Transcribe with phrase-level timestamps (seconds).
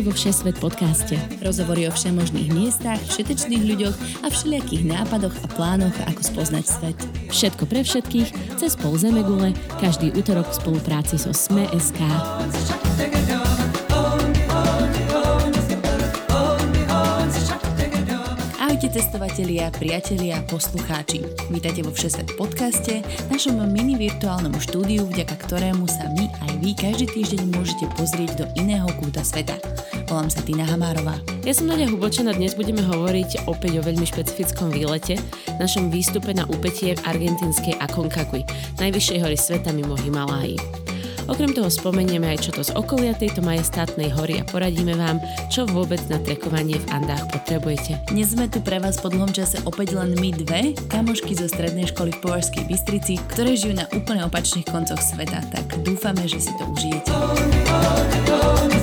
[0.00, 1.14] Vítajte vo Všesvet podcaste.
[1.44, 6.96] Rozhovory o všemožných miestach, všetečných ľuďoch a všelijakých nápadoch a plánoch, ako spoznať svet.
[7.28, 12.00] Všetko pre všetkých, cez pol Zemegule, každý útorok v spolupráci so Sme.sk.
[18.56, 21.28] Ahojte testovatelia, priatelia, poslucháči.
[21.52, 27.04] Vítajte vo Všesvet podcaste, našom mini virtuálnom štúdiu, vďaka ktorému sa my aj vy každý
[27.12, 29.60] týždeň môžete pozrieť do iného kúta sveta.
[30.10, 31.22] Volám sa Tina Hamárová.
[31.46, 35.14] Ja som Nadia Hubočan a dnes budeme hovoriť opäť o veľmi špecifickom výlete,
[35.62, 38.42] našom výstupe na úpetie v argentinskej Aconcagui,
[38.82, 40.58] najvyššej hory sveta mimo Himaláji.
[41.30, 45.62] Okrem toho spomenieme aj čo to z okolia tejto majestátnej hory a poradíme vám, čo
[45.62, 48.02] vôbec na trekovanie v Andách potrebujete.
[48.10, 51.86] Dnes sme tu pre vás po dlhom čase opäť len my dve, kamošky zo strednej
[51.86, 56.52] školy v Považskej Bystrici, ktoré žijú na úplne opačných koncoch sveta, tak dúfame, že si
[56.58, 57.06] to užijete.
[57.06, 58.79] Čo je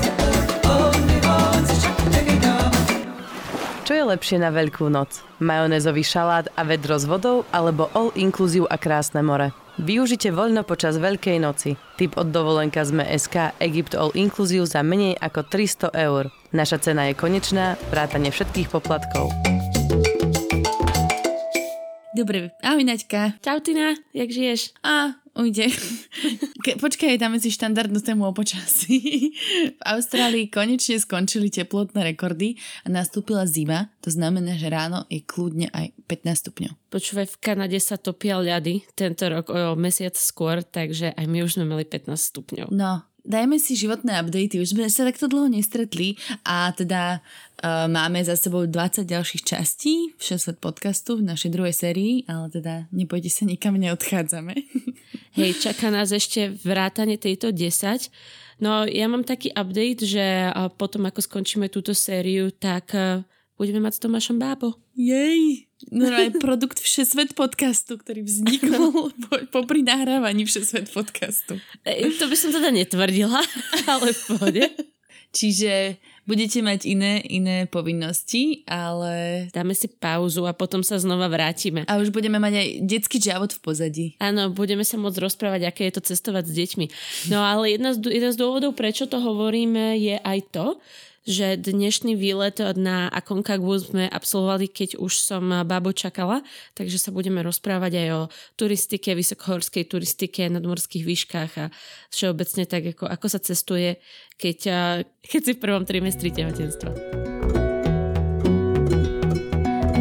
[4.08, 5.20] lepšie na Veľkú noc?
[5.44, 9.52] Majonézový šalát a vedro s vodou alebo all inclusive a krásne more?
[9.78, 11.78] Využite voľno počas Veľkej noci.
[12.02, 16.34] Typ od dovolenka sme SK Egypt All Inclusive za menej ako 300 eur.
[16.50, 19.30] Naša cena je konečná, vrátane všetkých poplatkov.
[22.18, 23.38] Dobre, ahoj Naďka.
[23.46, 24.74] Čau Tina, jak žiješ?
[24.82, 25.70] A, ujde.
[26.66, 29.32] Ke, počkaj, dáme si štandardnú tému o počasí.
[29.78, 33.94] V Austrálii konečne skončili teplotné rekordy a nastúpila zima.
[34.04, 36.74] To znamená, že ráno je kľudne aj 15 stupňov.
[36.90, 41.62] Počúvaj, v Kanade sa topia ľady tento rok o mesiac skôr, takže aj my už
[41.62, 42.68] sme mali 15 stupňov.
[42.74, 44.64] No, dajme si životné updaty.
[44.64, 46.16] Už sme sa takto dlho nestretli
[46.48, 51.76] a teda uh, máme za sebou 20 ďalších častí v 6 podcastu v našej druhej
[51.76, 54.56] sérii, ale teda nepojte sa, nikam neodchádzame.
[55.38, 58.08] Hej, čaká nás ešte vrátanie tejto 10.
[58.64, 60.50] No ja mám taký update, že
[60.82, 62.90] potom ako skončíme túto sériu, tak
[63.58, 64.78] budeme mať s Tomášom bábo.
[64.94, 65.68] Jej!
[65.94, 68.90] Normálne produkt Všesvet podcastu, ktorý vznikol
[69.30, 71.62] po, popri nahrávaní Všesvet podcastu.
[71.86, 73.42] E, to by som teda netvrdila,
[73.94, 74.64] ale v pohode.
[75.36, 79.48] Čiže budete mať iné, iné povinnosti, ale...
[79.54, 81.86] Dáme si pauzu a potom sa znova vrátime.
[81.86, 84.06] A už budeme mať aj detský život v pozadí.
[84.20, 86.86] Áno, budeme sa môcť rozprávať, aké je to cestovať s deťmi.
[87.32, 90.82] No ale jedna z, jeden z dôvodov, prečo to hovoríme, je aj to,
[91.28, 96.40] že dnešný výlet na Aconcagua sme absolvovali, keď už som babo čakala,
[96.74, 98.22] takže sa budeme rozprávať aj o
[98.56, 101.66] turistike, vysokohorskej turistike, nadmorských výškach a
[102.10, 104.00] všeobecne tak, ako, ako sa cestuje,
[104.40, 104.60] keď,
[105.20, 107.37] keď si v prvom trimestri tehotenstva.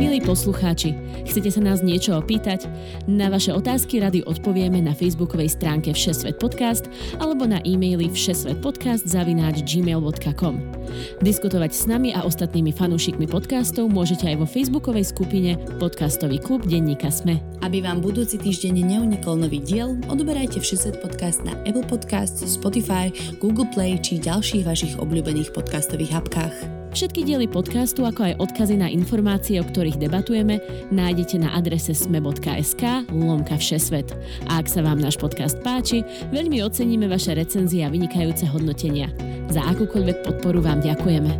[0.07, 0.95] Milí poslucháči,
[1.27, 2.71] chcete sa nás niečo opýtať?
[3.11, 6.87] Na vaše otázky rady odpovieme na facebookovej stránke Všesvet podcast
[7.19, 10.63] alebo na e-maili všesvetpodcast zavináč gmail.com.
[11.27, 17.11] Diskutovať s nami a ostatnými fanúšikmi podcastov môžete aj vo facebookovej skupine Podcastový klub Denníka
[17.11, 17.43] Sme.
[17.67, 23.11] Aby vám budúci týždeň neunikol nový diel, odoberajte Všesvet podcast na Apple Podcast, Spotify,
[23.43, 26.86] Google Play či ďalších vašich obľúbených podcastových hapkách.
[26.97, 33.05] Všetky diely podcastu, ako aj odkazy na informácie, o ktorých debatujeme, nájdete na adrese sme.sk
[33.13, 34.17] lomka všesvet.
[34.49, 36.01] A ak sa vám náš podcast páči,
[36.33, 39.13] veľmi oceníme vaše recenzie a vynikajúce hodnotenia.
[39.53, 41.37] Za akúkoľvek podporu vám ďakujeme.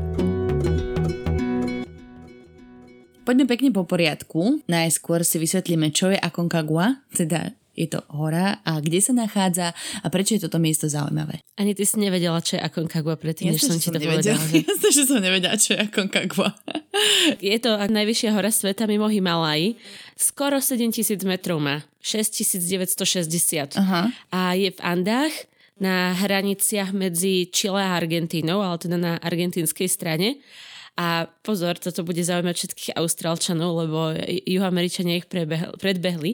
[3.25, 4.61] Poďme pekne po poriadku.
[4.69, 10.07] Najskôr si vysvetlíme, čo je Aconcagua, teda je to hora a kde sa nachádza a
[10.09, 11.45] prečo je toto miesto zaujímavé.
[11.61, 14.41] Ani ty si nevedela, čo je Aconcagua predtým, než som ti to nevedela.
[14.41, 14.65] Že...
[14.73, 16.57] Jasne, že som nevedela, čo je Aconcagua.
[17.53, 19.77] je to najvyššia hora sveta mimo Himalají.
[20.17, 21.85] Skoro 7000 metrov má.
[22.01, 23.77] 6960.
[23.77, 24.09] Aha.
[24.33, 25.35] A je v Andách
[25.77, 30.41] na hraniciach medzi Chile a Argentínou, ale teda na argentínskej strane.
[30.97, 34.17] A pozor, toto bude zaujímať všetkých Austrálčanov, lebo
[34.49, 36.31] juhoameričania ich prebehli, predbehli.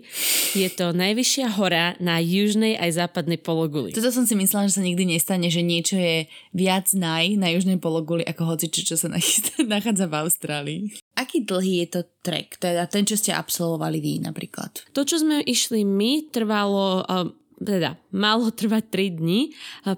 [0.55, 3.91] Je to najvyššia hora na južnej aj západnej pologuli.
[3.91, 7.83] Toto som si myslela, že sa nikdy nestane, že niečo je viac naj na južnej
[7.83, 9.11] pologuli ako hoci čo, čo sa
[9.75, 10.83] nachádza v Austrálii.
[11.19, 14.95] Aký dlhý je to trek, teda ten, čo ste absolvovali vy napríklad?
[14.95, 17.03] To, čo sme išli my, trvalo
[17.63, 19.41] teda malo trvať 3 dní,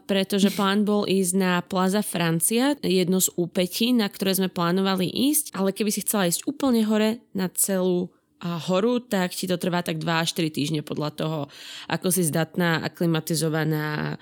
[0.07, 5.57] pretože plán bol ísť na Plaza Francia, jedno z úpetí, na ktoré sme plánovali ísť,
[5.57, 8.13] ale keby si chcela ísť úplne hore na celú
[8.45, 11.41] a horu, tak ti to trvá tak 2 až 4 týždne podľa toho,
[11.89, 14.21] ako si zdatná, aklimatizovaná,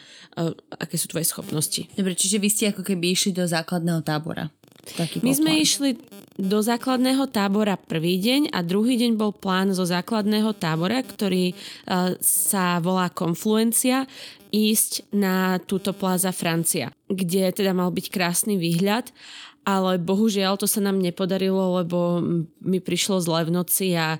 [0.78, 1.90] aké sú tvoje schopnosti.
[1.98, 4.54] Dobre, čiže vy ste ako keby išli do základného tábora.
[4.94, 5.98] Taký My sme išli
[6.38, 12.16] do základného tábora prvý deň a druhý deň bol plán zo základného tábora, ktorý uh,
[12.22, 14.08] sa volá Konfluencia,
[14.52, 19.08] ísť na túto pláza Francia, kde teda mal byť krásny výhľad
[19.62, 22.18] ale bohužiaľ to sa nám nepodarilo, lebo
[22.62, 24.18] mi prišlo zle v noci a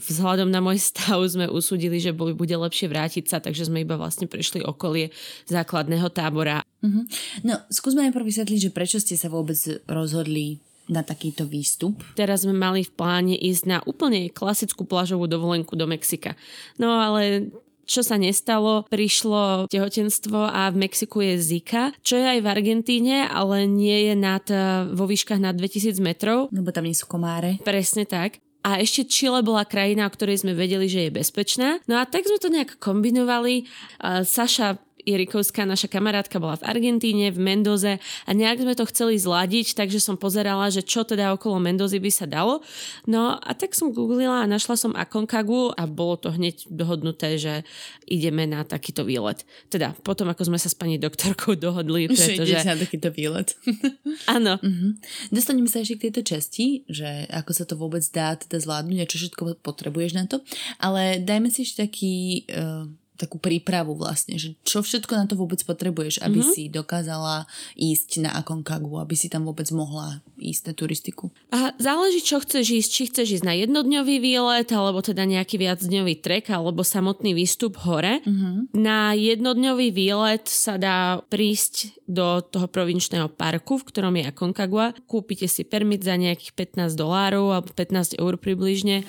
[0.00, 4.24] vzhľadom na môj stav sme usúdili, že bude lepšie vrátiť sa, takže sme iba vlastne
[4.24, 5.12] prešli okolie
[5.44, 6.64] základného tábora.
[6.80, 7.04] Uh-huh.
[7.44, 12.02] No, skúsme najprv vysvetliť, že prečo ste sa vôbec rozhodli na takýto výstup?
[12.18, 16.34] Teraz sme mali v pláne ísť na úplne klasickú plážovú dovolenku do Mexika.
[16.76, 17.48] No ale
[17.90, 23.26] čo sa nestalo, prišlo tehotenstvo a v Mexiku je Zika, čo je aj v Argentíne,
[23.26, 26.46] ale nie je nad, eh, vo výškach nad 2000 metrov.
[26.54, 27.58] Lebo tam nie sú komáre.
[27.66, 28.38] Presne tak.
[28.60, 31.80] A ešte Chile bola krajina, o ktorej sme vedeli, že je bezpečná.
[31.88, 33.64] No a tak sme to nejak kombinovali.
[33.96, 39.16] Uh, Saša Irikovská, naša kamarátka, bola v Argentíne, v Mendoze a nejak sme to chceli
[39.16, 42.60] zladiť, takže som pozerala, že čo teda okolo Mendozy by sa dalo.
[43.08, 47.66] No a tak som googlila a našla som Akonkagu a bolo to hneď dohodnuté, že
[48.06, 49.42] ideme na takýto výlet.
[49.72, 52.46] Teda potom, ako sme sa s pani doktorkou dohodli, pretože...
[52.46, 53.56] Že na takýto výlet.
[54.36, 54.60] Áno.
[54.60, 54.90] Uh-huh.
[55.32, 59.08] Dostaneme sa ešte k tejto časti, že ako sa to vôbec dá teda zvládnuť a
[59.08, 60.42] čo všetko potrebuješ na to.
[60.78, 62.14] Ale dajme si ešte taký...
[62.52, 66.54] Uh takú prípravu vlastne, že čo všetko na to vôbec potrebuješ, aby mm-hmm.
[66.56, 67.44] si dokázala
[67.76, 71.28] ísť na Akonkagu, aby si tam vôbec mohla ísť na turistiku.
[71.52, 76.24] A záleží, čo chceš ísť, či chceš ísť na jednodňový výlet, alebo teda nejaký viacdňový
[76.24, 78.24] trek, alebo samotný výstup hore.
[78.24, 78.72] Mm-hmm.
[78.80, 84.96] Na jednodňový výlet sa dá prísť do toho provinčného parku, v ktorom je Aconcagua.
[85.04, 89.04] Kúpite si permit za nejakých 15 dolárov alebo 15 eur približne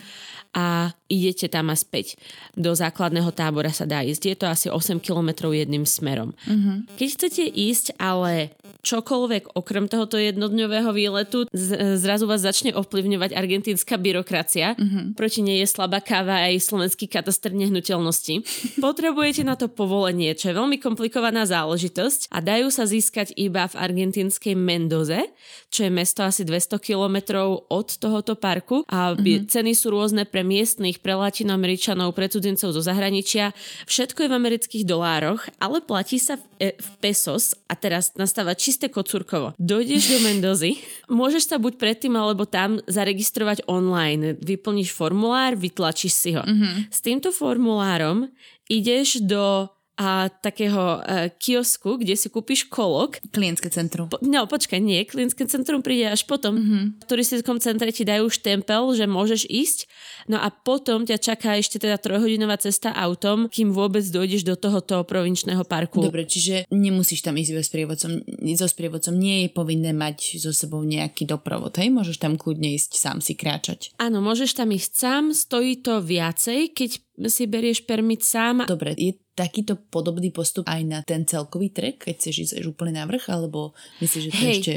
[0.51, 2.15] a idete tam a späť.
[2.55, 4.23] Do základného tábora sa dá ísť.
[4.31, 6.31] Je to asi 8 kilometrov jedným smerom.
[6.47, 6.95] Mm-hmm.
[6.95, 14.01] Keď chcete ísť ale čokoľvek okrem tohoto jednodňového výletu, z- zrazu vás začne ovplyvňovať argentínska
[14.01, 14.73] byrokracia.
[14.73, 15.05] Mm-hmm.
[15.13, 18.41] Proti nej je slabá káva aj slovenský katastr nehnuteľnosti.
[18.81, 23.77] Potrebujete na to povolenie, čo je veľmi komplikovaná záležitosť a dajú sa získať iba v
[23.77, 25.29] argentínskej Mendoze,
[25.69, 29.47] čo je mesto asi 200 kilometrov od tohoto parku a mm-hmm.
[29.47, 33.53] ceny sú rôzne pre miestnych, pre latinoameričanov, pre cudzincov zo zahraničia.
[33.85, 38.57] Všetko je v amerických dolároch, ale platí sa v, e, v pesos a teraz nastáva
[38.57, 39.51] či čisté kocúrkovo.
[39.59, 40.79] Dojdeš do Mendozy,
[41.11, 44.39] môžeš sa buď predtým alebo tam zaregistrovať online.
[44.39, 46.47] Vyplníš formulár, vytlačíš si ho.
[46.47, 46.87] Mm-hmm.
[46.87, 48.31] S týmto formulárom
[48.71, 49.67] ideš do
[50.01, 53.21] a takého uh, kiosku, kde si kúpiš kolok.
[53.29, 54.09] Klientské centrum.
[54.09, 56.57] Po, no, počkaj, nie, klientské centrum príde až potom.
[56.57, 56.83] Mm-hmm.
[56.97, 59.85] V turistickom centre ti dajú štempel, že môžeš ísť,
[60.25, 65.05] no a potom ťa čaká ešte teda trojhodinová cesta autom, kým vôbec dojdeš do tohoto
[65.05, 66.01] provinčného parku.
[66.01, 68.11] Dobre, čiže nemusíš tam ísť so sprievodcom,
[68.57, 71.93] so sprievodcom nie je povinné mať so sebou nejaký doprovod, hej?
[71.93, 73.93] Môžeš tam kľudne ísť sám si kráčať.
[74.01, 76.91] Áno, môžeš tam ísť sám, stojí to viacej, keď
[77.27, 78.65] si berieš permit sám.
[78.65, 83.05] Dobre, je takýto podobný postup aj na ten celkový trek, keď chceš ísť úplne na
[83.05, 84.47] vrch, alebo myslíš, že to Hej.
[84.47, 84.73] je ešte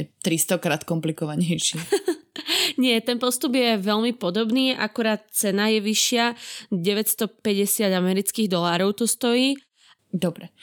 [0.59, 1.81] 300 krát komplikovanejšie?
[2.83, 6.35] Nie, ten postup je veľmi podobný, akurát cena je vyššia,
[6.71, 9.59] 950 amerických dolárov to stojí.
[10.15, 10.55] Dobre.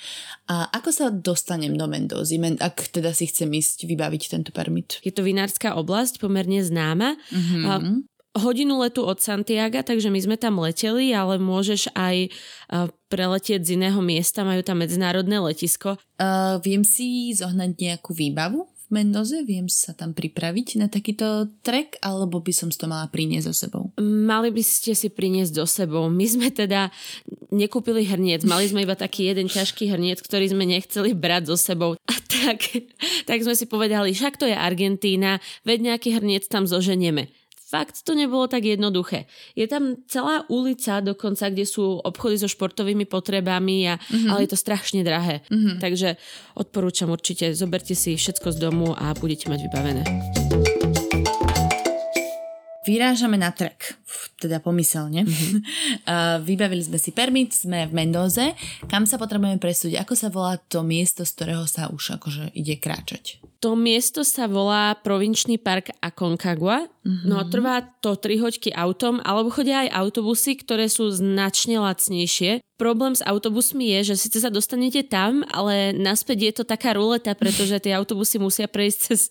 [0.48, 5.04] A ako sa dostanem do Mendozy, ak teda si chcem ísť vybaviť tento permit?
[5.04, 7.20] Je to vinárska oblasť, pomerne známa.
[7.36, 13.60] Mm-hmm hodinu letu od Santiaga, takže my sme tam leteli, ale môžeš aj uh, preletieť
[13.64, 16.00] z iného miesta, majú tam medzinárodné letisko.
[16.16, 19.44] Uh, viem si zohnať nejakú výbavu v Mendoze?
[19.44, 23.84] Viem sa tam pripraviť na takýto trek, alebo by som to mala priniesť so sebou?
[24.00, 26.08] Mali by ste si priniesť so sebou.
[26.08, 26.88] My sme teda
[27.52, 32.00] nekúpili hrniec, mali sme iba taký jeden ťažký hrniec, ktorý sme nechceli brať so sebou.
[32.08, 32.64] A tak,
[33.28, 37.28] tak sme si povedali, však to je Argentína, veď nejaký hrniec tam zoženieme
[37.72, 39.32] fakt to nebolo tak jednoduché.
[39.56, 44.28] Je tam celá ulica dokonca, kde sú obchody so športovými potrebami, a, mm-hmm.
[44.28, 45.48] ale je to strašne drahé.
[45.48, 45.80] Mm-hmm.
[45.80, 46.20] Takže
[46.60, 50.04] odporúčam určite, zoberte si všetko z domu a budete mať vybavené.
[52.82, 53.94] Vyrážame na trek,
[54.42, 55.24] teda pomyselne.
[55.32, 56.44] Mm-hmm.
[56.44, 58.58] Vybavili sme si permit, sme v Mendoze.
[58.90, 60.02] Kam sa potrebujeme presúdiť?
[60.02, 63.40] Ako sa volá to miesto, z ktorého sa už akože ide kráčať?
[63.62, 66.90] To miesto sa volá provinčný park Aconcagua.
[67.06, 67.28] Mm-hmm.
[67.30, 72.66] No a trvá to 3 hoďky autom, alebo chodia aj autobusy, ktoré sú značne lacnejšie.
[72.82, 77.38] Problém s autobusmi je, že síce sa dostanete tam, ale naspäť je to taká ruleta,
[77.38, 79.30] pretože tie autobusy musia prejsť cez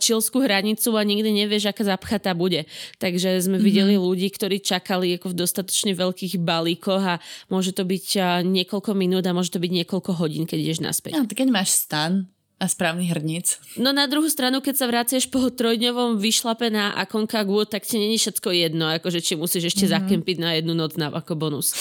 [0.00, 2.64] čilskú hranicu a nikdy nevieš, aká zapchatá bude.
[2.96, 3.68] Takže sme mm-hmm.
[3.68, 7.20] videli ľudí, ktorí čakali ako v dostatočne veľkých balíkoch a
[7.52, 11.20] môže to byť niekoľko minút a môže to byť niekoľko hodín, keď ideš naspäť.
[11.20, 13.56] No, keď máš stan, a správny hrnic.
[13.80, 18.20] No na druhú stranu, keď sa vraciaš po trojdňovom vyšlape na Aconcagua, tak ti není
[18.20, 19.96] všetko jedno, akože či musíš ešte mm-hmm.
[19.96, 21.72] zakempiť na jednu noc na, ako bonus.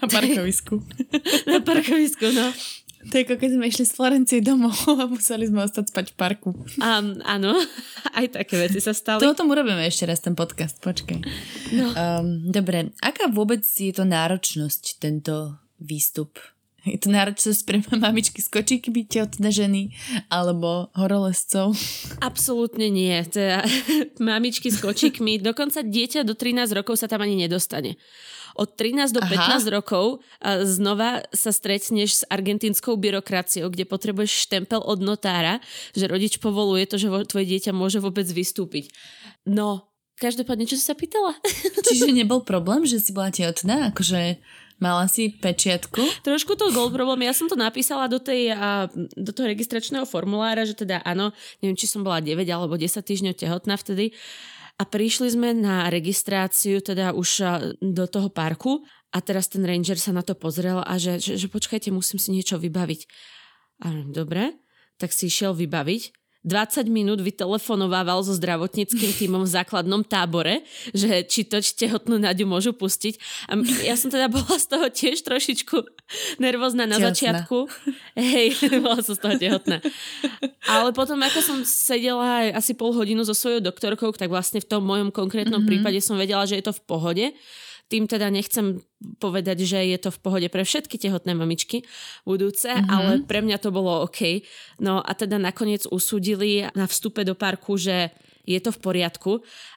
[0.00, 0.82] Na parkovisku.
[1.50, 2.52] na parkovisku, no.
[2.98, 6.16] To je ako keď sme išli z Florencie domov a museli sme ostať spať v
[6.18, 6.50] parku.
[6.82, 7.54] Um, áno,
[8.18, 9.22] aj také veci sa stali.
[9.22, 11.22] To o tom urobíme ešte raz ten podcast, počkaj.
[11.78, 11.86] No.
[11.94, 16.42] Um, dobre, aká vôbec je to náročnosť, tento výstup?
[16.88, 19.92] Je to náročnosť pre mamičky s kočíkmi, tehotné ženy
[20.32, 21.76] alebo horolescov?
[22.22, 23.12] Absolútne nie.
[23.28, 23.60] Teda,
[24.16, 28.00] mamičky s kočíkmi, dokonca dieťa do 13 rokov sa tam ani nedostane
[28.58, 29.62] od 13 do 15 Aha.
[29.70, 35.62] rokov znova sa stretneš s argentínskou byrokraciou, kde potrebuješ štempel od notára,
[35.94, 38.90] že rodič povoluje to, že tvoje dieťa môže vôbec vystúpiť.
[39.46, 39.86] No,
[40.18, 41.38] každopádne, čo si sa pýtala?
[41.86, 43.94] Čiže nebol problém, že si bola tehotná?
[43.94, 44.42] Akože
[44.78, 46.22] Mala si pečiatku?
[46.22, 47.26] Trošku to bol problém.
[47.26, 48.54] Ja som to napísala do, tej,
[49.18, 53.34] do toho registračného formulára, že teda áno, neviem, či som bola 9 alebo 10 týždňov
[53.34, 54.14] tehotná vtedy.
[54.78, 57.42] A prišli sme na registráciu teda už
[57.82, 61.50] do toho parku a teraz ten ranger sa na to pozrel a že, že, že
[61.50, 63.00] počkajte, musím si niečo vybaviť.
[63.82, 64.54] A dobre,
[64.98, 70.62] tak si išiel vybaviť 20 minút vytelefonovával so zdravotníckým týmom v základnom tábore,
[70.94, 73.18] že či to tehotnú Naďu môžu pustiť.
[73.50, 75.76] A ja som teda bola z toho tiež trošičku
[76.38, 77.10] nervózna na tehotná.
[77.10, 77.58] začiatku.
[78.14, 78.54] Hej,
[78.84, 79.82] bola som z toho tehotná.
[80.70, 84.86] Ale potom, ako som sedela asi pol hodinu so svojou doktorkou, tak vlastne v tom
[84.86, 85.82] mojom konkrétnom mm-hmm.
[85.82, 87.26] prípade som vedela, že je to v pohode.
[87.88, 88.84] Tým teda nechcem
[89.16, 91.88] povedať, že je to v pohode pre všetky tehotné mamičky
[92.28, 92.92] budúce, mm-hmm.
[92.92, 94.44] ale pre mňa to bolo OK.
[94.78, 98.12] No a teda nakoniec usúdili na vstupe do parku, že
[98.48, 99.32] je to v poriadku,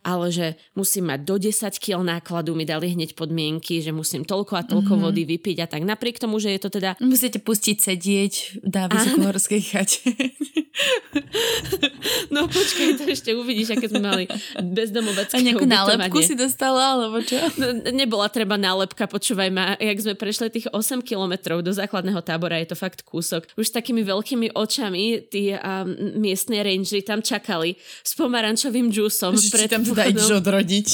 [0.08, 4.54] ale že musím mať do 10 kg nákladu, mi dali hneď podmienky, že musím toľko
[4.56, 5.12] a toľko mm-hmm.
[5.12, 6.96] vody vypiť a tak napriek tomu, že je to teda...
[7.04, 10.08] Musíte pustiť sedieť na vysokohorskej chate.
[12.34, 14.24] no počkaj, to ešte uvidíš, aké sme mali
[14.56, 17.36] bezdomovecké A nejakú nálepku si dostala, alebo čo?
[17.60, 22.63] No, nebola treba nálepka, počúvaj ma, jak sme prešli tých 8 kilometrov do základného tábora,
[22.63, 23.51] je to fakt kúsok.
[23.60, 25.60] Už s takými veľkými očami tí um,
[26.16, 29.34] miestne rangery tam čakali s pomaranč pomarančovým džusom.
[29.38, 30.88] Že pred tam teda ideš odrodiť.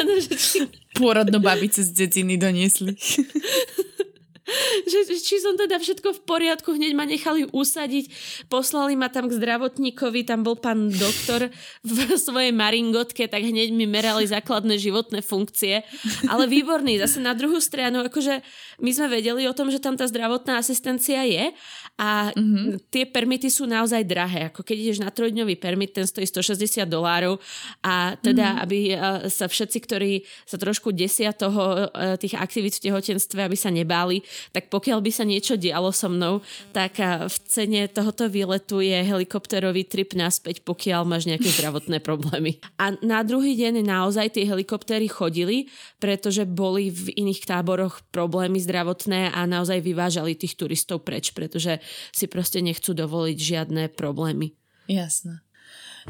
[0.00, 0.58] Áno, že či...
[0.96, 2.94] Pôrodnú babice z dediny doniesli.
[4.92, 8.12] že, či som teda všetko v poriadku, hneď ma nechali usadiť,
[8.52, 11.50] poslali ma tam k zdravotníkovi, tam bol pán doktor
[11.82, 15.82] v svojej maringotke, tak hneď mi merali základné životné funkcie.
[16.28, 18.44] Ale výborný, zase na druhú stranu, akože
[18.80, 21.50] my sme vedeli o tom, že tam tá zdravotná asistencia je
[21.94, 22.90] a mm-hmm.
[22.90, 24.50] tie permity sú naozaj drahé.
[24.50, 27.38] Ako keď ideš na trojdňový permit, ten stojí 160 dolárov
[27.86, 28.64] a teda, mm-hmm.
[28.66, 28.94] aby e,
[29.30, 34.26] sa všetci, ktorí sa trošku desia toho, e, tých aktivít v tehotenstve, aby sa nebáli,
[34.50, 36.42] tak pokiaľ by sa niečo dialo so mnou,
[36.74, 42.58] tak e, v cene tohoto výletu je helikopterový trip naspäť, pokiaľ máš nejaké zdravotné problémy.
[42.74, 45.70] A na druhý deň naozaj tie helikoptéry chodili,
[46.02, 52.26] pretože boli v iných táboroch problémy zdravotné a naozaj vyvážali tých turistov preč, pretože si
[52.26, 54.54] proste nechcú dovoliť žiadne problémy.
[54.88, 55.44] Jasné.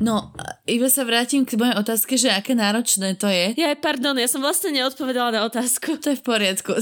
[0.03, 0.35] No,
[0.67, 3.55] iba sa vrátim k mojej otázke, že aké náročné to je.
[3.55, 6.03] Ja, pardon, ja som vlastne neodpovedala na otázku.
[6.03, 6.75] To je v poriadku.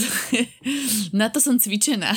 [1.20, 2.16] na to som cvičená.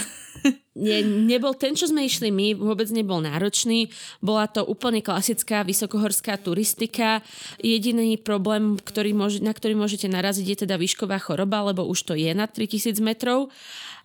[0.76, 3.88] Nie, nebol ten, čo sme išli my, vôbec nebol náročný.
[4.20, 7.24] Bola to úplne klasická vysokohorská turistika.
[7.64, 12.14] Jediný problém, ktorý môže, na ktorý môžete naraziť, je teda výšková choroba, lebo už to
[12.20, 13.48] je na 3000 metrov.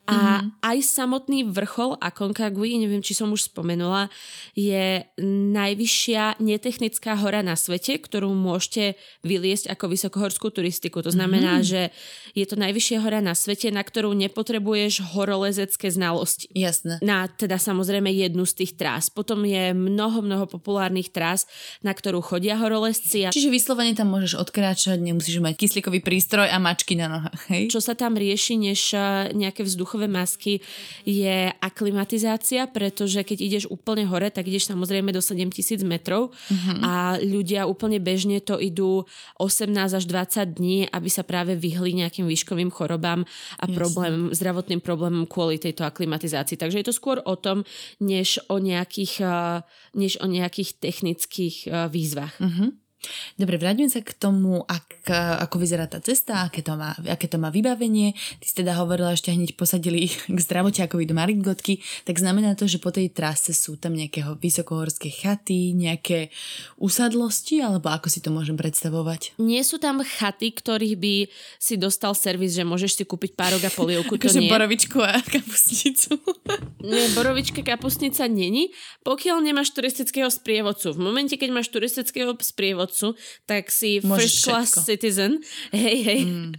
[0.09, 0.65] A mm-hmm.
[0.65, 4.11] aj samotný vrchol Aconcagui, neviem, či som už spomenula,
[4.57, 5.07] je
[5.55, 11.05] najvyššia netechnická hora na svete, ktorú môžete vyliesť ako vysokohorskú turistiku.
[11.05, 11.69] To znamená, mm-hmm.
[11.69, 11.83] že
[12.35, 15.93] je to najvyššia hora na svete, na ktorú nepotrebuješ horolezecké
[16.25, 16.47] znalosti.
[16.57, 16.95] Jasné.
[17.05, 19.13] Na teda samozrejme jednu z tých trás.
[19.13, 21.45] Potom je mnoho, mnoho populárnych trás,
[21.85, 23.29] na ktorú chodia horolezci.
[23.29, 23.35] A...
[23.35, 27.41] Čiže vyslovene tam môžeš odkráčať, nemusíš mať kyslíkový prístroj a mačky na nohách.
[27.53, 27.73] Hej?
[27.73, 30.61] Čo sa tam rieši, než eh, nejaké vzduchové vzduchové masky
[31.03, 36.79] je aklimatizácia, pretože keď ideš úplne hore, tak ideš samozrejme do 7000 metrov mm-hmm.
[36.87, 39.03] a ľudia úplne bežne to idú
[39.43, 43.27] 18 až 20 dní, aby sa práve vyhli nejakým výškovým chorobám
[43.59, 46.10] a problém, zdravotným problémom kvôli tejto aklimatizácii.
[46.57, 47.63] Takže je to skôr o tom,
[48.01, 49.23] než o nejakých,
[49.95, 52.41] než o nejakých technických výzvach.
[52.41, 52.80] Mm-hmm.
[53.41, 55.09] Dobre, vráťme sa k tomu, ak,
[55.49, 58.13] ako vyzerá tá cesta, aké to, má, aké to má vybavenie.
[58.41, 62.83] Ty si teda hovorila, že hneď posadili k zdravotiakovi do Maringotky, tak znamená to, že
[62.83, 66.29] po tej trase sú tam nejaké vysokohorské chaty, nejaké
[66.77, 69.41] usadlosti, alebo ako si to môžem predstavovať?
[69.41, 71.15] Nie sú tam chaty, ktorých by
[71.57, 76.21] si dostal servis, že môžeš si kúpiť párok a polievku, to akože borovičku a kapustnicu.
[76.85, 80.93] nie, borovička, kapustnica není, pokiaľ nemáš turistického sprievodcu.
[80.93, 83.15] V momente, keď máš turistického sprievodcu, dôchodcu,
[83.47, 84.87] tak si Môžeš first class všetko.
[84.91, 85.33] citizen.
[85.71, 86.21] Hej, hej.
[86.27, 86.53] Mm.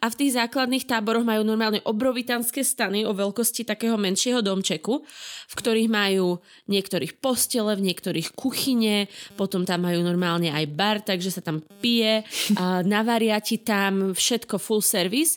[0.00, 5.04] A v tých základných táboroch majú normálne obrovitánske stany o veľkosti takého menšieho domčeku,
[5.48, 9.06] v ktorých majú niektorých postele, v niektorých kuchyne,
[9.36, 12.24] potom tam majú normálne aj bar, takže sa tam pije,
[12.56, 15.36] a navaria ti tam všetko full service.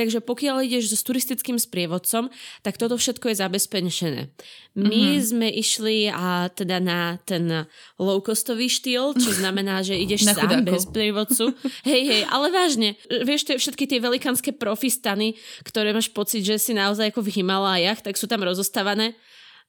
[0.00, 2.32] Takže pokiaľ ideš s turistickým sprievodcom,
[2.64, 4.32] tak toto všetko je zabezpečené.
[4.72, 5.20] My mm-hmm.
[5.20, 7.68] sme išli a teda na ten
[8.00, 10.72] low-costový štýl, čo znamená, že ideš na sám chudákov.
[10.72, 11.44] bez prievodcu.
[11.84, 15.36] hej, hej, ale vážne, vieš, tie, všetky tie velikánske profistany,
[15.68, 19.12] ktoré máš pocit, že si naozaj ako v Himalájach, tak sú tam rozostávané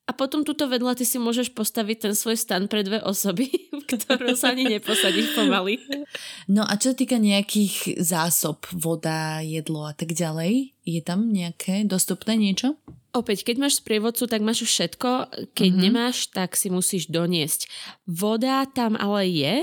[0.10, 3.48] a potom tuto vedľa ty si môžeš postaviť ten svoj stan pre dve osoby,
[3.80, 5.78] v ktorom sa ani neposadíš pomaly.
[6.50, 11.86] No a čo sa týka nejakých zásob, voda, jedlo a tak ďalej, je tam nejaké
[11.86, 12.76] dostupné niečo?
[13.12, 15.10] Opäť, keď máš sprievodcu, tak máš všetko.
[15.52, 15.84] Keď mm-hmm.
[15.84, 17.68] nemáš, tak si musíš doniesť.
[18.08, 19.56] Voda tam ale je,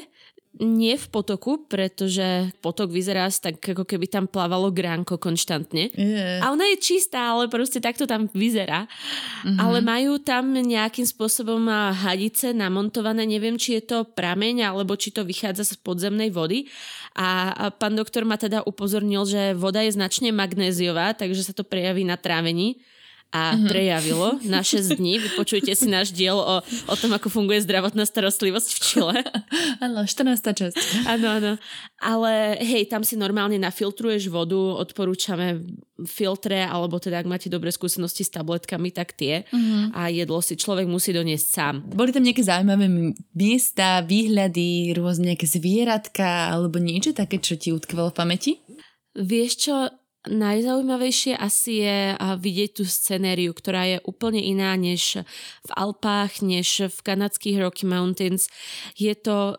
[0.58, 5.94] nie v potoku, pretože potok vyzerá tak, ako keby tam plávalo gránko konštantne.
[5.94, 6.42] Yeah.
[6.42, 8.86] A ona je čistá, ale proste takto tam vyzerá.
[8.86, 9.58] Mm-hmm.
[9.58, 15.22] Ale majú tam nejakým spôsobom hadice namontované, neviem, či je to prameň, alebo či to
[15.22, 16.66] vychádza z podzemnej vody.
[17.14, 22.02] A, pán doktor ma teda upozornil, že voda je značne magnéziová, takže sa to prejaví
[22.02, 22.82] na trávení
[23.28, 23.68] a mm-hmm.
[23.68, 25.20] prejavilo na 6 dní.
[25.20, 29.16] Vypočujte si náš diel o, o tom, ako funguje zdravotná starostlivosť v Čile.
[29.84, 30.40] Áno, 14.
[30.40, 30.76] časť.
[31.04, 31.52] Áno, áno.
[32.00, 35.60] Ale hej, tam si normálne nafiltruješ vodu, odporúčame
[36.08, 39.44] filtre, alebo teda ak máte dobré skúsenosti s tabletkami, tak tie.
[39.50, 39.92] Mm-hmm.
[39.92, 41.74] A jedlo si človek musí doniesť sám.
[41.90, 42.86] Boli tam nejaké zaujímavé
[43.36, 48.52] miesta, výhľady, rôzne nejaké zvieratka, alebo niečo také, čo ti utkvelo v pamäti?
[49.18, 49.74] Vieš čo,
[50.28, 55.24] Najzaujímavejšie asi je vidieť tú scenériu, ktorá je úplne iná než
[55.64, 58.52] v Alpách, než v kanadských Rocky Mountains.
[58.92, 59.56] Je to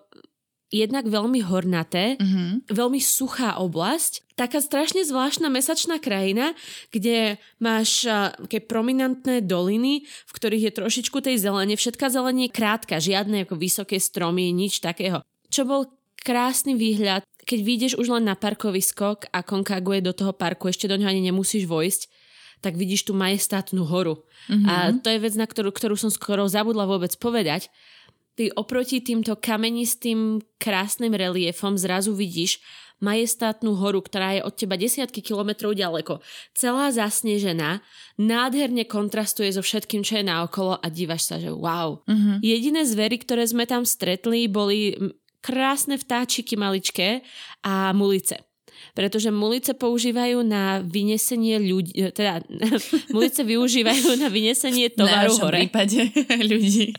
[0.70, 2.70] jednak veľmi hornaté, mm-hmm.
[2.70, 6.54] veľmi suchá oblasť, taká strašne zvláštna mesačná krajina,
[6.94, 8.06] kde máš
[8.46, 11.74] také prominentné doliny, v ktorých je trošičku tej zelene.
[11.74, 15.26] Všetká zelenie je krátka, žiadne ako vysoké stromy, nič takého.
[15.50, 15.90] Čo bol
[16.22, 21.02] krásny výhľad keď vyjdeš už len na parkovisko a konkaguje do toho parku, ešte do
[21.02, 22.02] ňoho ani nemusíš vojsť,
[22.62, 24.22] tak vidíš tú majestátnu horu.
[24.52, 24.68] Mm-hmm.
[24.70, 27.74] A to je vec, na ktorú, ktorú som skoro zabudla vôbec povedať.
[28.38, 32.62] Ty oproti týmto kamenistým krásnym reliefom zrazu vidíš
[33.00, 36.20] majestátnu horu, ktorá je od teba desiatky kilometrov ďaleko.
[36.52, 37.80] Celá zasnežená,
[38.20, 42.04] nádherne kontrastuje so všetkým, čo je naokolo a dívaš sa, že wow.
[42.06, 42.38] Mm-hmm.
[42.44, 45.00] Jediné zvery, ktoré sme tam stretli, boli
[45.40, 47.24] krásne vtáčiky maličké
[47.64, 48.50] a mulice
[48.96, 52.44] pretože mulice používajú na vynesenie ľudí, teda
[53.16, 55.58] mulice využívajú na vynesenie tovaru na hore.
[55.68, 56.00] prípade
[56.52, 56.96] ľudí.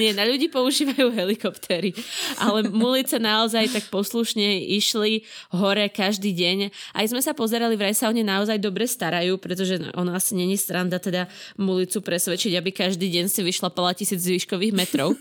[0.00, 1.92] Nie, na ľudí používajú helikoptéry,
[2.40, 6.72] ale mulice naozaj tak poslušne išli hore každý deň.
[6.96, 10.56] Aj sme sa pozerali, vraj sa o ne naozaj dobre starajú, pretože ono asi není
[10.56, 11.28] stranda teda
[11.60, 15.12] mulicu presvedčiť, aby každý deň si vyšla pala tisíc výškových metrov.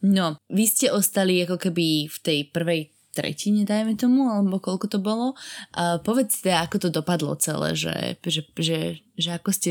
[0.00, 4.98] No, vy ste ostali ako keby v tej prvej tretine, dajme tomu, alebo koľko to
[4.98, 5.38] bolo.
[5.78, 9.70] A povedzte, ako to dopadlo celé, že, že, že že ako ste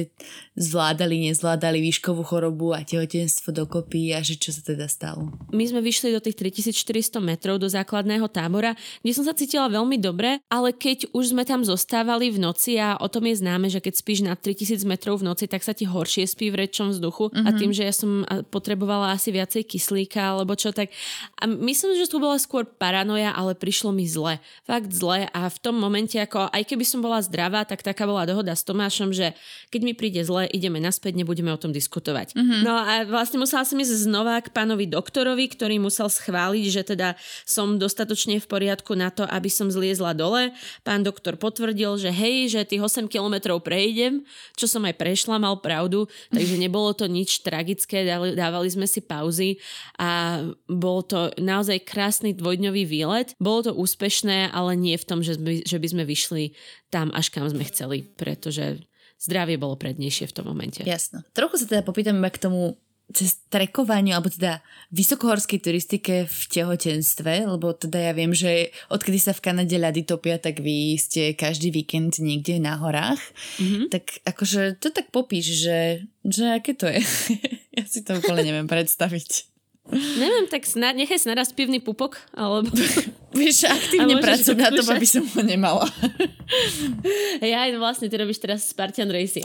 [0.55, 5.27] zvládali, nezvládali výškovú chorobu a tehotenstvo dokopy a že čo sa teda stalo.
[5.51, 9.99] My sme vyšli do tých 3400 metrov do základného tábora, kde som sa cítila veľmi
[9.99, 13.83] dobre, ale keď už sme tam zostávali v noci a o tom je známe, že
[13.83, 17.29] keď spíš na 3000 metrov v noci, tak sa ti horšie spí v rečom vzduchu
[17.29, 17.45] mm-hmm.
[17.45, 17.57] a mhm.
[17.59, 20.87] tým, že ja som potrebovala asi viacej kyslíka alebo čo tak.
[21.35, 24.39] A myslím, že tu bola skôr paranoja, ale prišlo mi zle.
[24.63, 28.23] Fakt zle a v tom momente, ako aj keby som bola zdravá, tak taká bola
[28.23, 29.32] dohoda s Tomášom, že
[29.73, 32.37] keď mi príde zle, ideme naspäť, nebudeme o tom diskutovať.
[32.37, 32.61] Mm-hmm.
[32.61, 37.17] No a vlastne musela som ísť znova k pánovi doktorovi, ktorý musel schváliť, že teda
[37.43, 40.53] som dostatočne v poriadku na to, aby som zliezla dole.
[40.85, 44.21] Pán doktor potvrdil, že hej, že tých 8 kilometrov prejdem,
[44.53, 48.05] čo som aj prešla, mal pravdu, takže nebolo to nič tragické,
[48.37, 49.57] dávali sme si pauzy
[49.97, 53.33] a bol to naozaj krásny dvojdňový výlet.
[53.41, 56.53] Bolo to úspešné, ale nie v tom, že by, že by sme vyšli
[56.93, 58.85] tam, až kam sme chceli, pretože
[59.23, 60.83] zdravie bolo prednejšie v tom momente.
[60.83, 61.23] Jasno.
[61.31, 62.75] Trochu sa teda popýtam iba k tomu
[63.11, 69.35] cez trekovanie, alebo teda vysokohorskej turistike v tehotenstve, lebo teda ja viem, že odkedy sa
[69.35, 73.21] v Kanade ľady topia, tak vy ste každý víkend niekde na horách.
[73.59, 73.91] Mm-hmm.
[73.91, 75.79] Tak akože to tak popíš, že,
[76.25, 77.03] že aké to je.
[77.77, 79.51] ja si to úplne neviem predstaviť.
[79.93, 82.71] Neviem, tak snad, nechaj sa naraz pivný pupok, alebo...
[83.33, 85.89] Vieš, aktívne pracujem na tom, aby som ho nemala.
[87.41, 89.41] ja aj vlastne ty robíš teraz Spartan Racy.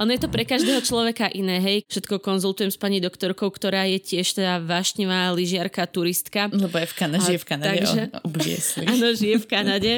[0.00, 1.78] Ono je to pre každého človeka iné, hej.
[1.84, 6.48] Všetko konzultujem s pani doktorkou, ktorá je tiež teda vášnivá lyžiarka, turistka.
[6.48, 7.68] Lebo je v Kanade, žije v Kanade.
[7.68, 8.02] Takže,
[8.88, 9.92] Áno, žije v Kanade.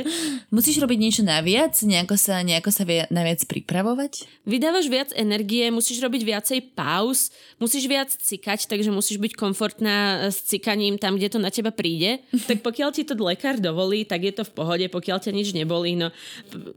[0.51, 1.79] Musíš robiť niečo naviac?
[1.79, 4.27] Nejako sa, nejako sa vie, naviac pripravovať?
[4.49, 7.31] Vydávaš viac energie, musíš robiť viacej pauz,
[7.63, 12.19] musíš viac cikať, takže musíš byť komfortná s cikaním tam, kde to na teba príde.
[12.51, 15.99] tak pokiaľ ti to lekár dovolí, tak je to v pohode, pokiaľ ťa nič nebolí.
[15.99, 16.15] No,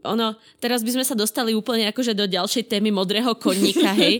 [0.02, 4.18] ono, teraz by sme sa dostali úplne akože do ďalšej témy modrého koníka, hej?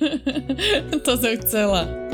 [1.06, 2.08] to som chcela.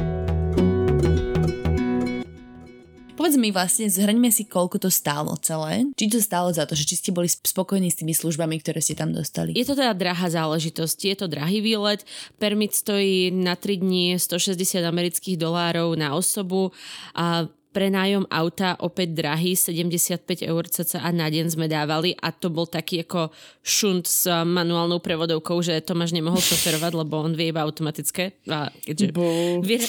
[3.24, 5.88] Povedz mi vlastne, zhrňme si, koľko to stálo celé.
[5.96, 8.98] Či to stálo za to, že či ste boli spokojní s tými službami, ktoré ste
[8.98, 9.56] tam dostali?
[9.56, 10.98] Je to teda drahá záležitosť.
[11.08, 12.04] Je to drahý výlet.
[12.36, 16.76] Permit stojí na 3 dní 160 amerických dolárov na osobu
[17.16, 22.70] a prenájom auta opäť drahý, 75 eur cca na deň sme dávali a to bol
[22.70, 23.34] taký ako
[23.66, 28.38] šunt s manuálnou prevodovkou, že Tomáš nemohol šoferovať, lebo on vie iba automatické.
[28.46, 29.58] A keďže, bú.
[29.66, 29.82] Vie,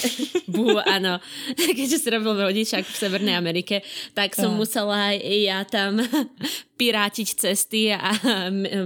[0.50, 1.22] bú, áno.
[1.78, 4.58] Keďže si robil rodičák v Severnej Amerike, tak som a.
[4.58, 6.02] musela aj ja tam
[6.80, 8.10] pirátiť cesty a,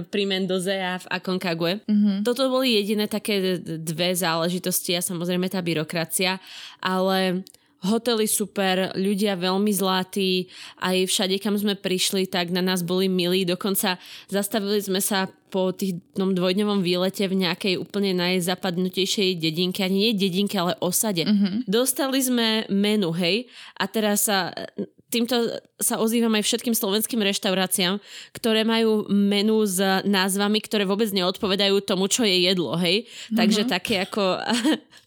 [0.07, 1.81] pri Mendoze a v Akonkague.
[1.89, 2.17] Mm-hmm.
[2.21, 6.37] Toto boli jediné také dve záležitosti a samozrejme tá byrokracia,
[6.83, 7.41] ale
[7.81, 10.45] hotely super, ľudia veľmi zlatí,
[10.81, 13.97] aj všade, kam sme prišli, tak na nás boli milí, dokonca
[14.29, 20.55] zastavili sme sa po tých dvojdňovom výlete v nejakej úplne najzapadnutejšej dedinke, ani nie dedinke,
[20.55, 21.27] ale osade.
[21.27, 21.67] Mm-hmm.
[21.67, 24.55] Dostali sme menu, hej, a teraz sa
[25.11, 25.35] týmto
[25.75, 27.99] sa ozývam aj všetkým slovenským reštauráciám,
[28.31, 33.03] ktoré majú menu s názvami, ktoré vôbec neodpovedajú tomu, čo je jedlo, hej.
[33.03, 33.35] Mm-hmm.
[33.35, 34.39] Takže také ako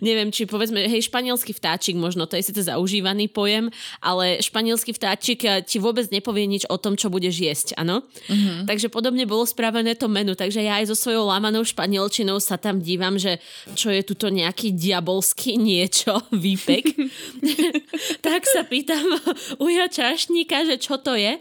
[0.00, 3.68] neviem, či povedzme, hej, španielský vtáčik možno, to je síce zaužívaný pojem,
[4.00, 8.06] ale španielský vtáčik eh, ti vôbec nepovie nič o tom, čo budeš jesť, áno?
[8.06, 8.64] Uh-huh.
[8.64, 12.80] Takže podobne bolo spravené to menu, takže ja aj so svojou lamanou španielčinou sa tam
[12.80, 13.42] dívam, že
[13.74, 16.94] čo je tuto nejaký diabolský niečo, výpek.
[18.26, 19.04] tak sa pýtam
[19.66, 21.36] uja čašníka, že čo to je.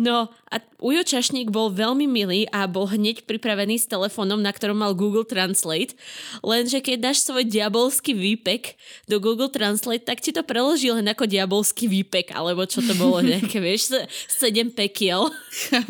[0.00, 4.80] No a Ujo Čašník bol veľmi milý a bol hneď pripravený s telefónom, na ktorom
[4.80, 5.92] mal Google Translate,
[6.40, 11.28] lenže keď dáš svoj diabolský výpek do Google Translate, tak ti to preloží len ako
[11.28, 15.28] diabolský výpek, alebo čo to bolo nejaké, vieš, sedem pekiel.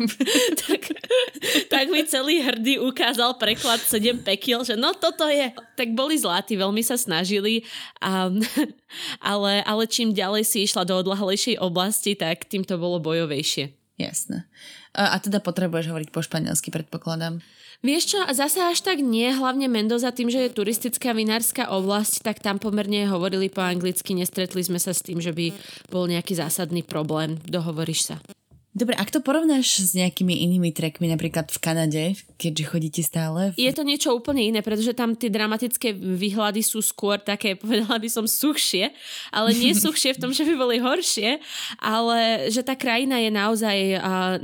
[0.67, 0.81] tak,
[1.71, 5.55] tak mi celý hrdý ukázal preklad sedem pekiel, že no toto je.
[5.79, 7.63] Tak boli zlatí, veľmi sa snažili,
[8.03, 8.27] a,
[9.31, 13.76] ale, ale čím ďalej si išla do odlahlejšej oblasti, tak tým to bolo bojovejšie.
[13.97, 14.45] Jasné.
[14.93, 17.41] A, a teda potrebuješ hovoriť po španielsky, predpokladám.
[17.85, 22.41] Vieš čo, zase až tak nie, hlavne Mendoza tým, že je turistická vinárska oblasť, tak
[22.41, 25.53] tam pomerne hovorili po anglicky, nestretli sme sa s tým, že by
[25.93, 27.37] bol nejaký zásadný problém.
[27.45, 28.15] Dohovoríš sa.
[28.77, 32.03] Dobre, ak to porovnáš s nejakými inými trekmi, napríklad v Kanade,
[32.37, 33.49] keďže chodíte stále?
[33.57, 33.65] V...
[33.65, 38.05] Je to niečo úplne iné, pretože tam tie dramatické výhľady sú skôr také, povedala by
[38.05, 38.93] som, suchšie,
[39.33, 41.41] ale nie suchšie v tom, že by boli horšie,
[41.81, 43.77] ale že tá krajina je naozaj,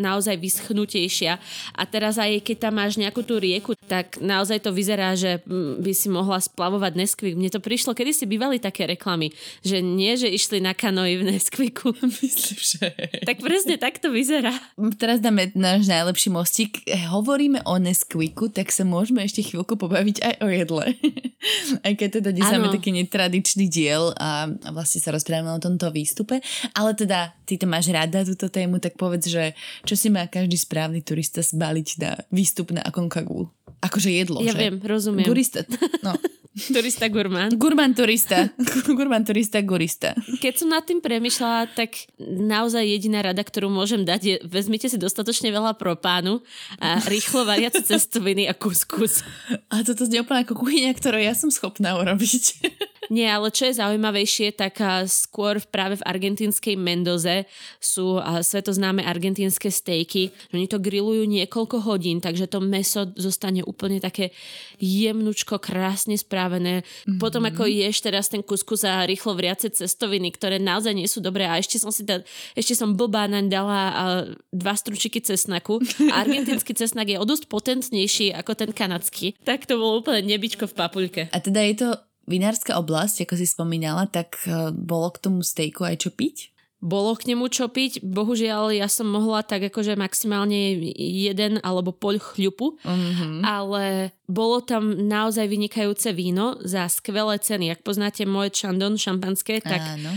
[0.02, 1.38] naozaj vyschnutejšia.
[1.78, 5.86] A teraz aj keď tam máš nejakú tú rieku, tak naozaj to vyzerá, že mm,
[5.86, 7.38] by si mohla splavovať Nesquik.
[7.38, 9.30] Mne to prišlo, kedy si bývali také reklamy,
[9.62, 11.94] že nie, že išli na kanoji v Nesquiku.
[12.18, 12.90] Myslím, že...
[13.22, 14.56] Tak presne takto vyzerá vyzerá.
[14.96, 16.72] Teraz dáme náš najlepší mostík.
[17.12, 20.86] Hovoríme o Nesquiku, tak sa môžeme ešte chvíľku pobaviť aj o jedle.
[21.86, 26.40] aj keď teda dnes máme taký netradičný diel a, vlastne sa rozprávame o tomto výstupe.
[26.72, 29.52] Ale teda ty to máš rada túto tému, tak povedz, že
[29.84, 33.52] čo si má každý správny turista zbaliť na výstup na Aconcagua?
[33.84, 34.64] Akože jedlo, ja že?
[34.64, 35.28] viem, rozumiem.
[35.28, 35.68] Gurista,
[36.00, 36.16] no.
[36.54, 37.50] turista gurmán.
[37.58, 38.50] Gurmán turista.
[38.98, 40.14] gurmán turista, gurista.
[40.40, 44.98] Keď som nad tým premyšľala, tak naozaj jediná rada, ktorú môžem dať je vezmite si
[45.02, 46.46] dostatočne veľa propánu
[46.78, 49.26] a rýchlo variace cestoviny a kuskus.
[49.74, 52.44] A toto je úplne ako kuchyňa, ktorú ja som schopná urobiť.
[53.12, 54.80] Nie, ale čo je zaujímavejšie, tak
[55.12, 57.44] skôr práve v argentínskej Mendoze
[57.84, 60.32] sú svetoznáme argentínske stejky.
[60.56, 64.32] Oni to grillujú niekoľko hodín, takže to meso zostane úplne také
[64.80, 66.84] jemnučko, krásne správené.
[66.84, 67.20] Mm-hmm.
[67.24, 71.48] Potom ako ješ teraz ten kuskus a rýchlo vriace cestoviny, ktoré naozaj nie sú dobré
[71.48, 72.20] a ešte som si da,
[72.52, 73.80] ešte som blbá naň dala
[74.52, 75.80] dva stručiky cesnaku.
[76.12, 79.40] A argentínsky cesnak je o dosť potentnejší ako ten kanadský.
[79.48, 81.22] Tak to bolo úplne nebičko v papuľke.
[81.32, 81.90] A teda je to
[82.28, 86.52] vinárska oblasť, ako si spomínala, tak uh, bolo k tomu stejku aj čo piť?
[86.84, 88.04] Bolo k nemu čo piť.
[88.04, 93.40] Bohužiaľ, ja som mohla tak akože maximálne jeden alebo pol chľupu, mm-hmm.
[93.48, 97.76] ale bolo tam naozaj vynikajúce víno za skvelé ceny.
[97.76, 100.12] Ak poznáte moje Chandon šampanské, tak Áno.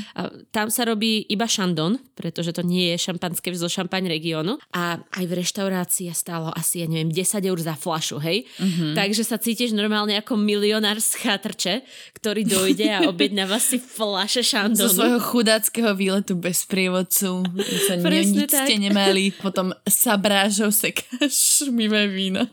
[0.50, 4.59] tam sa robí iba Chandon, pretože to nie je šampanské zo šampaň regiónu.
[4.74, 8.46] A aj v reštaurácii stálo asi, ja neviem, 10 eur za flašu, hej?
[8.59, 8.94] Mm-hmm.
[8.94, 11.74] Takže sa cítiš normálne ako milionár z chatrče,
[12.16, 14.87] ktorý dojde a objednáva si flaše Chandonu.
[14.87, 17.45] Zo svojho chudáckého výletu bez prievodcu,
[17.85, 18.64] sa Presne nič tak.
[18.64, 22.49] ste nemali, potom sabrážou sekáš mimo víno.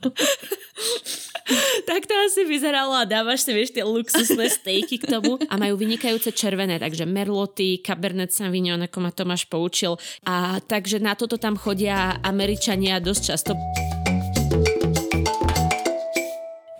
[1.87, 5.75] tak to asi vyzeralo a dávaš si, vieš, tie luxusné stejky k tomu a majú
[5.79, 9.99] vynikajúce červené, takže merloty, Cabernet Sauvignon, ako ma Tomáš poučil.
[10.27, 13.53] A takže na toto tam chodia Američania dosť často.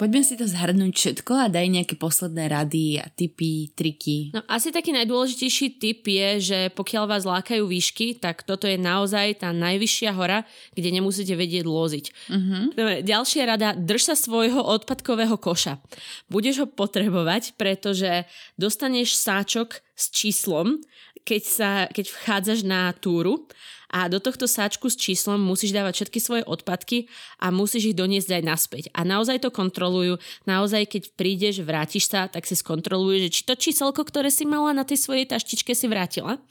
[0.04, 4.36] Poďme si to zhrnúť všetko a daj nejaké posledné rady a tipy, triky.
[4.36, 9.40] No asi taký najdôležitejší tip je, že pokiaľ vás lákajú výšky, tak toto je naozaj
[9.48, 10.44] tá najvyššia hora,
[10.76, 12.06] kde nemusíte vedieť loziť.
[12.28, 12.76] Uh-huh.
[12.76, 15.80] Dobre, ďalšia rada, drž sa svojho odpadkového koša.
[16.28, 18.28] Budeš ho potrebovať, pretože
[18.60, 20.84] dostaneš sáčok s číslom,
[21.24, 23.48] keď, sa, keď vchádzaš na túru
[23.94, 27.06] a do tohto sáčku s číslom musíš dávať všetky svoje odpadky
[27.38, 28.84] a musíš ich doniesť aj naspäť.
[28.98, 30.18] A naozaj to kontrolujú.
[30.50, 34.74] Naozaj, keď prídeš, vrátiš sa, tak si skontrolujú, že či to číselko, ktoré si mala
[34.74, 36.42] na tej svojej taštičke si vrátila.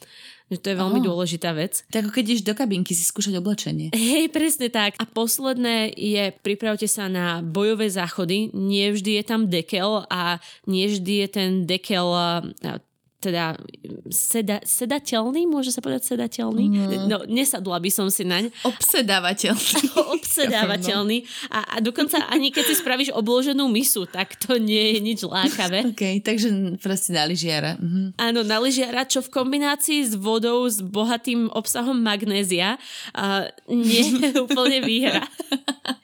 [0.55, 1.07] Že to je veľmi oh.
[1.11, 1.83] dôležitá vec.
[1.91, 3.91] Tak ako keď ideš do kabinky si skúšať oblečenie.
[3.91, 5.01] Hej, presne tak.
[5.01, 8.53] A posledné je, pripravte sa na bojové záchody.
[8.55, 12.07] Nie vždy je tam dekel a nie vždy je ten dekel
[13.23, 13.55] teda
[14.11, 16.65] seda, sedateľný, môže sa povedať sedateľný?
[16.69, 17.07] Mm.
[17.07, 18.51] No, nesadla by som si naň.
[18.67, 19.95] Obsedávateľný.
[20.19, 21.25] Obsedávateľný.
[21.55, 25.87] A, a dokonca ani keď si spravíš obloženú misu, tak to nie je nič lákavé.
[25.95, 27.79] OK, takže proste na lyžiara.
[27.79, 28.19] Mhm.
[28.19, 32.77] Áno, na lyžiara, čo v kombinácii s vodou s bohatým obsahom magnézia
[33.15, 35.25] uh, nie je úplne výhra.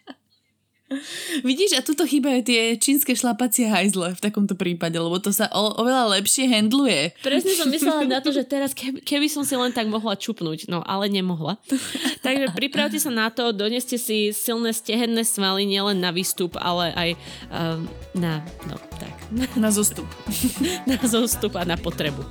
[1.48, 5.76] Vidíš, a tuto chýbajú tie čínske šlapacie hajzle v takomto prípade, lebo to sa o,
[5.76, 7.12] oveľa lepšie handluje.
[7.20, 10.72] Presne som myslela na to, že teraz keby, keby som si len tak mohla čupnúť,
[10.72, 11.60] no ale nemohla.
[12.24, 17.10] Takže pripravte sa na to, doneste si silné stehenné svaly nielen na výstup, ale aj
[17.52, 17.80] um,
[18.16, 19.17] na, no tak.
[19.30, 20.08] Na zostup.
[20.90, 22.24] na zostup a na potrebu.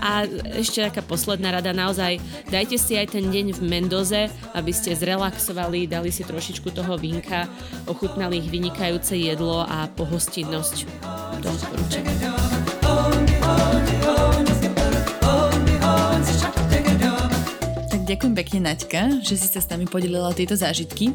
[0.00, 0.24] A
[0.56, 2.16] ešte taká posledná rada, naozaj
[2.48, 7.44] dajte si aj ten deň v Mendoze, aby ste zrelaxovali, dali si trošičku toho vínka,
[7.84, 10.76] ochutnali ich vynikajúce jedlo a pohostinnosť.
[11.44, 12.04] To odporúčam.
[17.90, 21.12] Tak ďakujem pekne, Naďka, že si sa s nami podelila tieto zážitky.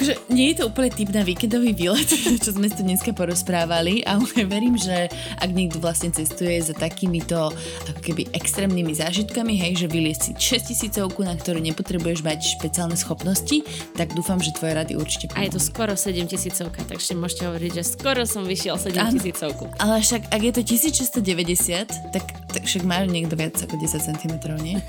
[0.00, 2.08] Akože nie je to úplne typ na víkendový výlet,
[2.40, 7.52] čo sme tu dneska porozprávali, ale verím, že ak niekto vlastne cestuje za takýmito
[7.84, 13.60] ako keby extrémnymi zážitkami, hej, že vyliez si 6000 na ktorú nepotrebuješ mať špeciálne schopnosti,
[13.92, 15.44] tak dúfam, že tvoje rady určite pomôžu.
[15.44, 19.84] A je to skoro 7000, takže môžete hovoriť, že skoro som vyšiel 7000.
[19.84, 24.34] Ale však ak je to 1690, tak, tak však majú niekto viac ako 10 cm,
[24.64, 24.80] nie?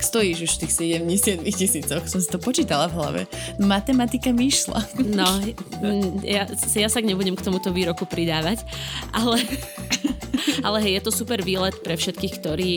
[0.00, 0.72] Stojíš už v tých
[1.04, 3.20] 70 tisícoch, som si to počítala v hlave.
[3.56, 4.82] Matematika matematika mi išla.
[4.98, 5.26] No,
[6.22, 8.62] ja, ja sa nebudem k tomuto výroku pridávať,
[9.10, 9.42] ale
[10.66, 12.70] ale hej, je to super výlet pre všetkých, ktorí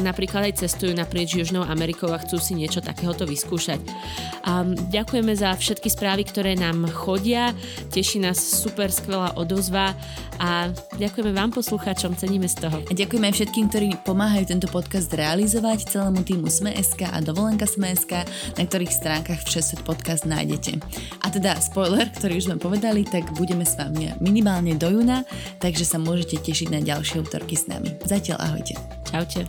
[0.00, 3.80] napríklad aj cestujú naprieč Južnou Amerikou a chcú si niečo takéhoto vyskúšať.
[4.46, 7.52] Um, ďakujeme za všetky správy, ktoré nám chodia.
[7.92, 9.92] Teší nás super skvelá odozva
[10.40, 12.80] a ďakujeme vám poslucháčom, ceníme z toho.
[12.80, 18.24] A ďakujeme aj všetkým, ktorí pomáhajú tento podcast realizovať celému týmu Sme.sk a Dovolenka Sme.sk,
[18.56, 20.80] na ktorých stránkach Všesvet podcast nájdete.
[21.20, 25.28] A teda spoiler, ktorý už sme povedali, tak budeme s vami minimálne do júna,
[25.60, 27.96] takže sa môžete tešiť na ďalšie ďalšie útorky s nami.
[28.04, 28.76] Zatiaľ ahojte.
[29.08, 29.48] Čaute.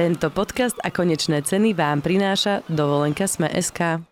[0.00, 4.09] Tento podcast a konečné ceny vám prináša dovolenka Sme.sk.